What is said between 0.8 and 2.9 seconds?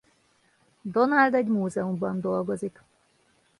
Donald egy múzeumban dolgozik.